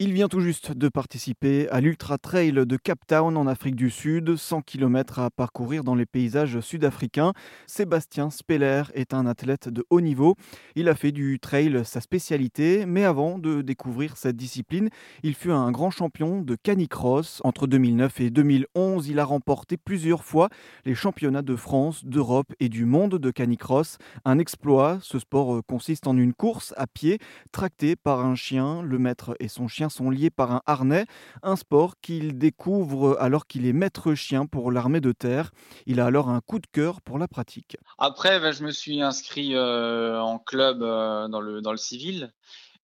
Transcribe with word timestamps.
Il 0.00 0.12
vient 0.12 0.26
tout 0.26 0.40
juste 0.40 0.72
de 0.72 0.88
participer 0.88 1.68
à 1.68 1.80
l'Ultra 1.80 2.18
Trail 2.18 2.50
de 2.50 2.76
Cape 2.76 3.06
Town 3.06 3.36
en 3.36 3.46
Afrique 3.46 3.76
du 3.76 3.90
Sud, 3.90 4.34
100 4.34 4.62
km 4.62 5.20
à 5.20 5.30
parcourir 5.30 5.84
dans 5.84 5.94
les 5.94 6.04
paysages 6.04 6.58
sud-africains. 6.58 7.32
Sébastien 7.68 8.28
Speller 8.30 8.82
est 8.94 9.14
un 9.14 9.24
athlète 9.24 9.68
de 9.68 9.84
haut 9.90 10.00
niveau. 10.00 10.34
Il 10.74 10.88
a 10.88 10.96
fait 10.96 11.12
du 11.12 11.38
trail 11.38 11.82
sa 11.84 12.00
spécialité, 12.00 12.86
mais 12.86 13.04
avant 13.04 13.38
de 13.38 13.62
découvrir 13.62 14.16
cette 14.16 14.34
discipline, 14.34 14.88
il 15.22 15.34
fut 15.34 15.52
un 15.52 15.70
grand 15.70 15.92
champion 15.92 16.42
de 16.42 16.56
canicross. 16.60 17.40
Entre 17.44 17.68
2009 17.68 18.20
et 18.20 18.30
2011, 18.30 19.06
il 19.06 19.20
a 19.20 19.24
remporté 19.24 19.76
plusieurs 19.76 20.24
fois 20.24 20.48
les 20.84 20.96
championnats 20.96 21.42
de 21.42 21.54
France, 21.54 22.04
d'Europe 22.04 22.52
et 22.58 22.68
du 22.68 22.84
monde 22.84 23.20
de 23.20 23.30
canicross. 23.30 23.98
Un 24.24 24.40
exploit, 24.40 24.98
ce 25.02 25.20
sport 25.20 25.60
consiste 25.68 26.08
en 26.08 26.16
une 26.16 26.34
course 26.34 26.74
à 26.76 26.88
pied 26.88 27.20
tractée 27.52 27.94
par 27.94 28.26
un 28.26 28.34
chien. 28.34 28.82
Le 28.82 28.98
maître 28.98 29.36
et 29.38 29.46
son 29.46 29.68
chien 29.68 29.83
sont 29.88 30.10
liés 30.10 30.30
par 30.30 30.52
un 30.52 30.62
harnais, 30.66 31.06
un 31.42 31.56
sport 31.56 32.00
qu'il 32.00 32.38
découvre 32.38 33.16
alors 33.20 33.46
qu'il 33.46 33.66
est 33.66 33.72
maître 33.72 34.14
chien 34.14 34.46
pour 34.46 34.72
l'armée 34.72 35.00
de 35.00 35.12
terre. 35.12 35.50
Il 35.86 36.00
a 36.00 36.06
alors 36.06 36.28
un 36.28 36.40
coup 36.40 36.58
de 36.58 36.66
cœur 36.66 37.00
pour 37.00 37.18
la 37.18 37.28
pratique. 37.28 37.76
Après, 37.98 38.40
ben, 38.40 38.52
je 38.52 38.64
me 38.64 38.70
suis 38.70 39.02
inscrit 39.02 39.54
euh, 39.54 40.20
en 40.20 40.38
club 40.38 40.82
euh, 40.82 41.28
dans, 41.28 41.40
le, 41.40 41.60
dans 41.60 41.72
le 41.72 41.78
civil. 41.78 42.32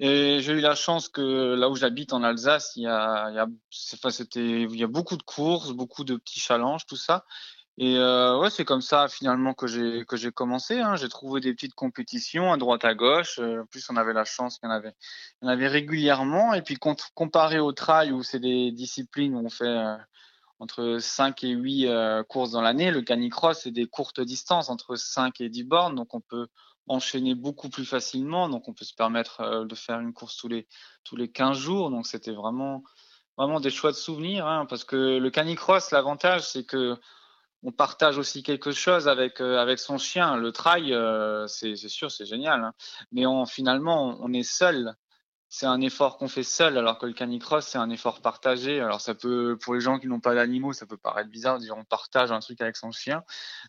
Et 0.02 0.40
j'ai 0.40 0.54
eu 0.54 0.60
la 0.60 0.74
chance 0.74 1.10
que 1.10 1.54
là 1.54 1.68
où 1.68 1.76
j'habite 1.76 2.14
en 2.14 2.22
Alsace, 2.22 2.72
il 2.76 2.84
y 2.84 2.86
a, 2.86 3.28
il 3.28 3.34
y 3.34 3.38
a, 3.38 3.46
il 4.34 4.76
y 4.76 4.82
a 4.82 4.86
beaucoup 4.86 5.18
de 5.18 5.22
courses, 5.22 5.72
beaucoup 5.72 6.04
de 6.04 6.16
petits 6.16 6.40
challenges, 6.40 6.86
tout 6.86 6.96
ça. 6.96 7.26
Et 7.82 7.96
euh, 7.96 8.38
ouais, 8.38 8.50
c'est 8.50 8.66
comme 8.66 8.82
ça 8.82 9.08
finalement 9.08 9.54
que 9.54 9.66
j'ai 9.66 10.04
que 10.04 10.18
j'ai 10.18 10.30
commencé. 10.30 10.80
Hein. 10.80 10.96
J'ai 10.96 11.08
trouvé 11.08 11.40
des 11.40 11.54
petites 11.54 11.74
compétitions 11.74 12.52
à 12.52 12.58
droite 12.58 12.84
à 12.84 12.94
gauche. 12.94 13.38
Euh, 13.38 13.62
en 13.62 13.66
plus, 13.66 13.88
on 13.88 13.96
avait 13.96 14.12
la 14.12 14.26
chance 14.26 14.58
qu'il 14.58 14.68
y 14.68 14.72
en 14.72 15.48
avait, 15.48 15.66
régulièrement. 15.66 16.52
Et 16.52 16.60
puis 16.60 16.76
comparé 17.14 17.58
au 17.58 17.72
trail 17.72 18.12
où 18.12 18.22
c'est 18.22 18.38
des 18.38 18.70
disciplines 18.70 19.34
où 19.34 19.38
on 19.38 19.48
fait 19.48 19.64
euh, 19.64 19.96
entre 20.58 20.98
5 21.00 21.42
et 21.44 21.52
8 21.52 21.86
euh, 21.86 22.22
courses 22.22 22.50
dans 22.50 22.60
l'année, 22.60 22.90
le 22.90 23.00
canicross 23.00 23.60
c'est 23.62 23.70
des 23.70 23.86
courtes 23.86 24.20
distances 24.20 24.68
entre 24.68 24.96
5 24.96 25.40
et 25.40 25.48
10 25.48 25.64
bornes, 25.64 25.94
donc 25.94 26.12
on 26.12 26.20
peut 26.20 26.48
enchaîner 26.86 27.34
beaucoup 27.34 27.70
plus 27.70 27.86
facilement. 27.86 28.50
Donc 28.50 28.68
on 28.68 28.74
peut 28.74 28.84
se 28.84 28.94
permettre 28.94 29.64
de 29.64 29.74
faire 29.74 30.00
une 30.00 30.12
course 30.12 30.36
tous 30.36 30.48
les 30.48 30.68
tous 31.04 31.16
les 31.16 31.30
15 31.30 31.56
jours. 31.56 31.88
Donc 31.88 32.06
c'était 32.06 32.34
vraiment 32.34 32.82
vraiment 33.38 33.58
des 33.58 33.70
choix 33.70 33.90
de 33.90 33.96
souvenirs, 33.96 34.46
hein, 34.46 34.66
parce 34.66 34.84
que 34.84 35.16
le 35.16 35.30
canicross, 35.30 35.92
l'avantage 35.92 36.46
c'est 36.46 36.64
que 36.64 36.98
on 37.62 37.72
partage 37.72 38.18
aussi 38.18 38.42
quelque 38.42 38.72
chose 38.72 39.08
avec 39.08 39.40
euh, 39.40 39.58
avec 39.58 39.78
son 39.78 39.98
chien. 39.98 40.36
Le 40.36 40.52
trail, 40.52 40.94
euh, 40.94 41.46
c'est 41.46 41.76
sûr, 41.76 42.10
c'est 42.10 42.26
génial, 42.26 42.64
hein. 42.64 42.72
mais 43.12 43.26
on, 43.26 43.46
finalement, 43.46 44.16
on 44.20 44.32
est 44.32 44.42
seul 44.42 44.94
c'est 45.52 45.66
un 45.66 45.80
effort 45.80 46.16
qu'on 46.16 46.28
fait 46.28 46.44
seul, 46.44 46.78
alors 46.78 46.96
que 46.96 47.06
le 47.06 47.12
canicross, 47.12 47.66
c'est 47.66 47.76
un 47.76 47.90
effort 47.90 48.20
partagé. 48.20 48.80
Alors, 48.80 49.00
ça 49.00 49.16
peut, 49.16 49.58
pour 49.60 49.74
les 49.74 49.80
gens 49.80 49.98
qui 49.98 50.06
n'ont 50.06 50.20
pas 50.20 50.36
d'animaux, 50.36 50.72
ça 50.72 50.86
peut 50.86 50.96
paraître 50.96 51.28
bizarre 51.28 51.58
de 51.58 51.64
dire 51.64 51.74
on 51.76 51.82
partage 51.82 52.30
un 52.30 52.38
truc 52.38 52.60
avec 52.60 52.76
son 52.76 52.92
chien, 52.92 53.24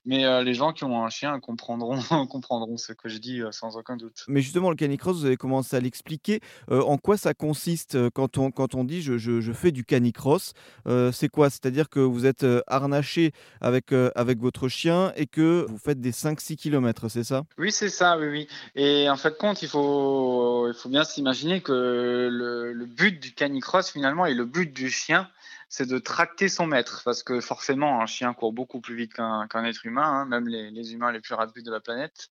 mais 0.05 0.23
euh, 0.23 0.43
les 0.43 0.53
gens 0.53 0.73
qui 0.73 0.83
ont 0.83 1.03
un 1.03 1.09
chien 1.09 1.39
comprendront, 1.39 1.99
comprendront 2.29 2.77
ce 2.77 2.93
que 2.93 3.09
je 3.09 3.17
dis 3.17 3.41
euh, 3.41 3.51
sans 3.51 3.77
aucun 3.77 3.97
doute. 3.97 4.25
Mais 4.27 4.41
justement, 4.41 4.69
le 4.69 4.75
canicross, 4.75 5.17
vous 5.17 5.25
avez 5.25 5.37
commencé 5.37 5.75
à 5.75 5.79
l'expliquer. 5.79 6.39
Euh, 6.69 6.83
en 6.83 6.99
quoi 6.99 7.17
ça 7.17 7.33
consiste 7.33 7.97
quand 8.11 8.37
on, 8.37 8.51
quand 8.51 8.75
on 8.75 8.83
dit 8.83 9.01
je, 9.01 9.17
je, 9.17 9.41
je 9.41 9.51
fais 9.51 9.71
du 9.71 9.83
canicross 9.83 10.53
C'est 10.85 11.29
quoi? 11.29 11.49
C'est-à-dire 11.49 11.89
que 11.89 11.99
vous 11.99 12.27
êtes 12.27 12.45
harnaché 12.67 13.31
avec, 13.59 13.91
avec 13.91 14.39
votre 14.39 14.67
chien 14.67 15.13
et 15.15 15.25
que 15.25 15.65
vous 15.67 15.79
faites 15.79 15.99
des 15.99 16.11
5-6 16.11 16.57
km, 16.57 17.09
c'est 17.09 17.23
ça? 17.23 17.43
Oui, 17.57 17.71
c'est 17.71 17.89
ça, 17.89 18.19
oui, 18.19 18.27
oui. 18.27 18.47
Et 18.75 19.09
en 19.09 19.17
fait, 19.17 19.35
compte, 19.37 19.63
il 19.63 19.67
faut, 19.67 20.67
il 20.67 20.75
faut 20.75 20.89
bien 20.89 21.03
s'imaginer 21.03 21.61
que 21.61 21.70
le, 21.73 22.85
but 22.85 23.19
du 23.19 23.33
canicross 23.33 23.91
finalement 23.91 24.25
et 24.25 24.33
le 24.33 24.45
but 24.45 24.71
du 24.73 24.89
chien, 24.89 25.29
c'est 25.69 25.85
de 25.85 25.99
tracter 25.99 26.49
son 26.49 26.67
maître, 26.67 27.01
parce 27.05 27.23
que 27.23 27.39
forcément 27.39 28.01
un 28.01 28.05
chien 28.05 28.33
court 28.33 28.51
beaucoup 28.51 28.81
plus 28.81 28.95
vite 28.95 29.13
qu'un 29.13 29.63
être 29.63 29.85
humain, 29.85 30.03
hein, 30.03 30.25
même 30.25 30.47
les, 30.47 30.93
humains 30.93 31.13
les 31.13 31.21
plus 31.21 31.33
rapides 31.33 31.65
de 31.65 31.71
la 31.71 31.79
planète. 31.79 32.29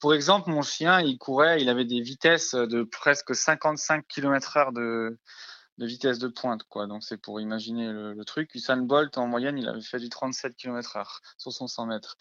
Pour 0.00 0.12
exemple, 0.12 0.50
mon 0.50 0.62
chien, 0.62 1.00
il 1.00 1.16
courait, 1.16 1.62
il 1.62 1.68
avait 1.68 1.84
des 1.84 2.00
vitesses 2.00 2.54
de 2.54 2.82
presque 2.82 3.34
55 3.34 4.06
km/h 4.08 4.72
de, 4.72 5.16
vitesse 5.78 6.18
de 6.18 6.26
pointe, 6.26 6.64
quoi. 6.64 6.88
Donc 6.88 7.04
c'est 7.04 7.16
pour 7.16 7.40
imaginer 7.40 7.92
le, 7.92 8.24
truc. 8.24 8.52
Usain 8.56 8.78
Bolt 8.78 9.16
en 9.18 9.28
moyenne, 9.28 9.56
il 9.56 9.68
avait 9.68 9.80
fait 9.80 10.00
du 10.00 10.08
37 10.08 10.56
km/h 10.56 11.20
sur 11.38 11.52
son 11.52 11.68
100 11.68 11.86
mètres. 11.86 12.16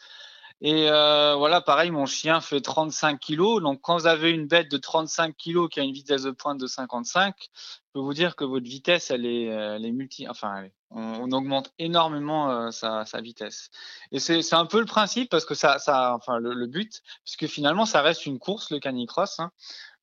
Et 0.61 0.89
euh, 0.89 1.35
voilà, 1.35 1.61
pareil, 1.61 1.89
mon 1.91 2.05
chien 2.05 2.41
fait 2.41 2.61
35 2.61 3.19
kilos. 3.19 3.61
Donc, 3.61 3.79
quand 3.81 3.97
vous 3.97 4.07
avez 4.07 4.31
une 4.31 4.47
bête 4.47 4.69
de 4.69 4.77
35 4.77 5.35
kilos 5.37 5.69
qui 5.69 5.79
a 5.79 5.83
une 5.83 5.93
vitesse 5.93 6.23
de 6.23 6.31
pointe 6.31 6.59
de 6.59 6.67
55, 6.67 7.35
je 7.39 7.47
peux 7.93 7.99
vous 7.99 8.13
dire 8.13 8.35
que 8.35 8.43
votre 8.43 8.65
vitesse, 8.65 9.09
elle 9.09 9.25
est, 9.25 9.45
elle 9.45 9.85
est 9.85 9.91
multi. 9.91 10.27
Enfin, 10.27 10.65
on, 10.91 11.31
augmente 11.31 11.71
énormément 11.79 12.51
euh, 12.51 12.71
sa, 12.71 13.05
sa, 13.05 13.21
vitesse. 13.21 13.69
Et 14.11 14.19
c'est 14.19 14.53
un 14.53 14.65
peu 14.65 14.79
le 14.79 14.85
principe 14.85 15.29
parce 15.29 15.45
que 15.45 15.53
ça, 15.53 15.79
ça 15.79 16.15
enfin, 16.15 16.39
le, 16.39 16.67
but, 16.67 17.01
puisque 17.23 17.47
finalement, 17.47 17.85
ça 17.85 18.01
reste 18.01 18.25
une 18.25 18.39
course, 18.39 18.71
le 18.71 18.79
canicross. 18.79 19.39
Hein. 19.39 19.51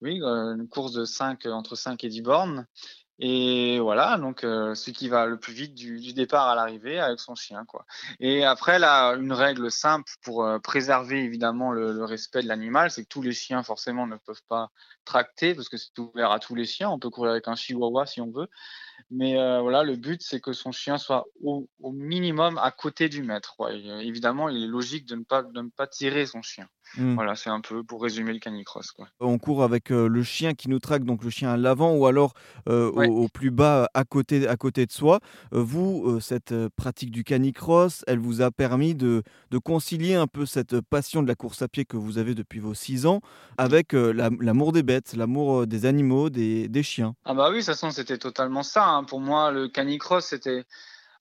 Oui, 0.00 0.20
euh, 0.22 0.54
une 0.54 0.68
course 0.68 0.92
de 0.92 1.04
5, 1.04 1.46
entre 1.46 1.74
5 1.74 2.02
et 2.04 2.08
10 2.08 2.22
bornes. 2.22 2.66
Et 3.18 3.78
voilà, 3.80 4.18
donc 4.18 4.44
euh, 4.44 4.74
celui 4.74 4.92
qui 4.92 5.08
va 5.08 5.24
le 5.24 5.38
plus 5.38 5.54
vite 5.54 5.74
du, 5.74 6.00
du 6.00 6.12
départ 6.12 6.48
à 6.48 6.54
l'arrivée 6.54 6.98
avec 6.98 7.18
son 7.18 7.34
chien, 7.34 7.64
quoi. 7.64 7.86
Et 8.20 8.44
après, 8.44 8.78
là, 8.78 9.12
une 9.14 9.32
règle 9.32 9.70
simple 9.70 10.12
pour 10.22 10.44
euh, 10.44 10.58
préserver 10.58 11.24
évidemment 11.24 11.72
le, 11.72 11.92
le 11.92 12.04
respect 12.04 12.42
de 12.42 12.48
l'animal, 12.48 12.90
c'est 12.90 13.04
que 13.04 13.08
tous 13.08 13.22
les 13.22 13.32
chiens 13.32 13.62
forcément 13.62 14.06
ne 14.06 14.16
peuvent 14.16 14.42
pas 14.48 14.68
tracter 15.06 15.54
parce 15.54 15.70
que 15.70 15.78
c'est 15.78 15.98
ouvert 15.98 16.30
à 16.30 16.40
tous 16.40 16.54
les 16.54 16.66
chiens. 16.66 16.90
On 16.90 16.98
peut 16.98 17.08
courir 17.08 17.30
avec 17.30 17.48
un 17.48 17.54
chihuahua 17.54 18.04
si 18.04 18.20
on 18.20 18.30
veut, 18.30 18.48
mais 19.10 19.38
euh, 19.38 19.60
voilà, 19.62 19.82
le 19.82 19.96
but 19.96 20.20
c'est 20.22 20.40
que 20.40 20.52
son 20.52 20.72
chien 20.72 20.98
soit 20.98 21.24
au, 21.42 21.68
au 21.80 21.92
minimum 21.92 22.58
à 22.58 22.70
côté 22.70 23.08
du 23.08 23.22
maître. 23.22 23.54
Et, 23.72 24.06
évidemment, 24.06 24.50
il 24.50 24.62
est 24.62 24.68
logique 24.68 25.06
de 25.06 25.16
ne 25.16 25.24
pas 25.24 25.42
de 25.42 25.62
ne 25.62 25.70
pas 25.70 25.86
tirer 25.86 26.26
son 26.26 26.42
chien. 26.42 26.68
Mmh. 26.98 27.14
Voilà, 27.14 27.34
c'est 27.34 27.50
un 27.50 27.60
peu 27.60 27.82
pour 27.82 28.02
résumer 28.02 28.32
le 28.32 28.38
canicross. 28.38 28.92
Quoi. 28.92 29.08
On 29.20 29.38
court 29.38 29.64
avec 29.64 29.90
euh, 29.90 30.06
le 30.08 30.22
chien 30.22 30.54
qui 30.54 30.68
nous 30.68 30.78
traque, 30.78 31.04
donc 31.04 31.24
le 31.24 31.30
chien 31.30 31.50
à 31.50 31.56
l'avant 31.56 31.94
ou 31.94 32.06
alors 32.06 32.34
euh, 33.06 33.10
au, 33.10 33.24
au, 33.24 33.28
plus 33.28 33.50
bas 33.50 33.88
à 33.94 34.04
côté, 34.04 34.46
à 34.48 34.56
côté 34.56 34.86
de 34.86 34.92
soi. 34.92 35.20
Euh, 35.52 35.62
vous, 35.62 36.04
euh, 36.06 36.20
cette 36.20 36.54
pratique 36.76 37.10
du 37.10 37.24
canicross, 37.24 38.04
elle 38.06 38.18
vous 38.18 38.42
a 38.42 38.50
permis 38.50 38.94
de, 38.94 39.22
de, 39.50 39.58
concilier 39.58 40.14
un 40.14 40.26
peu 40.26 40.46
cette 40.46 40.80
passion 40.80 41.22
de 41.22 41.28
la 41.28 41.34
course 41.34 41.62
à 41.62 41.68
pied 41.68 41.84
que 41.84 41.96
vous 41.96 42.18
avez 42.18 42.34
depuis 42.34 42.60
vos 42.60 42.74
6 42.74 43.06
ans 43.06 43.20
avec 43.58 43.92
l'amour 43.92 44.72
des 44.72 44.82
bêtes, 44.82 45.14
l'amour 45.16 45.66
des 45.66 45.86
animaux, 45.86 46.30
des, 46.30 46.68
des, 46.68 46.82
chiens. 46.82 47.14
Ah 47.24 47.34
bah 47.34 47.48
oui, 47.48 47.56
de 47.56 47.60
toute 47.60 47.66
façon, 47.66 47.90
c'était 47.90 48.18
totalement 48.18 48.62
ça. 48.62 48.86
Hein. 48.86 49.04
Pour 49.04 49.20
moi, 49.20 49.50
le 49.50 49.68
canicross, 49.68 50.26
c'était... 50.26 50.64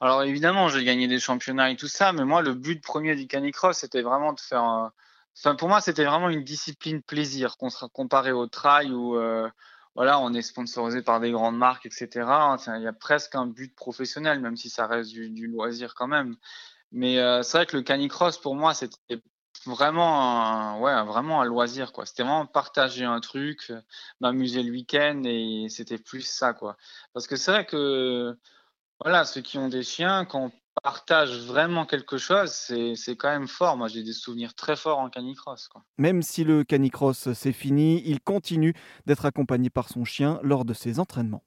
Alors 0.02 0.24
évidemment, 0.24 0.68
j'ai 0.68 0.84
gagné 0.84 1.08
des 1.08 1.20
championnats 1.20 1.72
et 1.72 1.78
tout 1.78 1.88
ça, 1.88 2.12
mais 2.12 2.26
moi, 2.26 2.42
le 2.42 2.54
but 2.54 2.84
premier 2.84 3.16
du 3.16 3.28
canicross, 3.28 3.78
c'était 3.78 4.02
vraiment 4.02 4.34
de 4.34 4.40
faire 4.40 4.92
Enfin, 5.38 5.56
pour 5.56 5.68
moi, 5.68 5.82
c'était 5.82 6.06
vraiment 6.06 6.30
une 6.30 6.44
discipline 6.44 7.02
plaisir 7.02 7.58
comparé 7.58 8.32
au 8.32 8.48
trail 8.48 8.90
euh, 8.94 9.50
voilà, 9.96 10.20
on 10.20 10.34
est 10.34 10.42
sponsorisé 10.42 11.02
par 11.02 11.20
des 11.22 11.32
grandes 11.32 11.58
marques, 11.58 11.86
etc. 11.86 12.10
Il 12.78 12.84
y 12.84 12.88
a 12.88 12.94
presque 12.94 13.36
un 13.36 13.48
but 13.48 13.74
professionnel, 13.76 14.42
même 14.42 14.58
si 14.58 14.70
ça 14.70 14.88
reste 14.88 15.12
du, 15.12 15.48
loisir 15.48 15.96
quand 15.96 16.08
même. 16.08 16.36
Mais 16.92 17.20
euh, 17.20 17.44
c'est 17.44 17.58
vrai 17.58 17.66
que 17.66 17.78
le 17.78 17.84
canicross, 17.84 18.38
pour 18.38 18.56
moi, 18.56 18.74
c'était 18.74 19.22
vraiment 19.66 20.22
un, 20.22 20.80
ouais, 20.80 21.04
vraiment 21.06 21.42
un 21.42 21.46
loisir. 21.46 21.94
quoi. 21.94 22.06
C'était 22.06 22.24
vraiment 22.24 22.46
partager 22.46 23.06
un 23.06 23.22
truc, 23.22 23.72
m'amuser 24.20 24.64
le 24.64 24.72
week-end 24.72 25.22
et 25.26 25.68
c'était 25.70 25.98
plus 25.98 26.22
ça. 26.22 26.54
quoi. 26.54 26.78
Parce 27.14 27.28
que 27.28 27.38
c'est 27.38 27.52
vrai 27.52 27.66
que 27.66 28.38
voilà, 29.02 29.26
ceux 29.26 29.42
qui 29.42 29.58
ont 29.58 29.70
des 29.70 29.84
chiens, 29.84 30.26
quand 30.26 30.52
partage 30.84 31.46
vraiment 31.46 31.86
quelque 31.86 32.18
chose, 32.18 32.52
c'est 32.52 33.16
quand 33.16 33.30
même 33.30 33.48
fort. 33.48 33.78
Moi, 33.78 33.88
j'ai 33.88 34.04
des 34.04 34.14
souvenirs 34.14 34.54
très 34.54 34.76
forts 34.76 35.00
en 35.00 35.10
canicross. 35.10 35.70
Même 35.98 36.22
si 36.22 36.44
le 36.44 36.64
canicross 36.64 37.34
c'est 37.34 37.54
fini, 37.54 38.02
il 38.06 38.22
continue 38.22 38.74
d'être 39.06 39.26
accompagné 39.26 39.70
par 39.70 39.90
son 39.90 40.06
chien 40.06 40.40
lors 40.44 40.66
de 40.66 40.74
ses 40.74 41.00
entraînements. 41.00 41.44